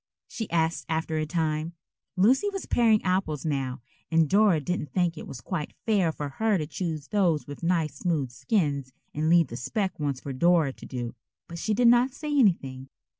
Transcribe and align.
she 0.27 0.49
asked 0.49 0.83
after 0.89 1.17
a 1.19 1.27
time. 1.27 1.73
Lucy 2.17 2.49
was 2.49 2.65
paring 2.65 3.03
apples 3.03 3.45
now, 3.45 3.81
and 4.09 4.27
Dora 4.27 4.59
didn't 4.59 4.91
think 4.91 5.15
it 5.15 5.27
was 5.27 5.41
quite 5.41 5.75
fair 5.85 6.11
for 6.11 6.27
her 6.27 6.57
to 6.57 6.65
choose 6.65 7.09
those 7.09 7.45
with 7.45 7.61
nice 7.61 7.97
smooth 7.97 8.31
skins 8.31 8.91
and 9.13 9.29
leave 9.29 9.49
the 9.49 9.57
specked 9.57 9.99
ones 9.99 10.19
for 10.19 10.33
Dora 10.33 10.73
to 10.73 10.85
do. 10.87 11.13
But 11.47 11.59
she 11.59 11.75
did 11.75 11.87
not 11.87 12.15
say 12.15 12.35
anything. 12.35 12.89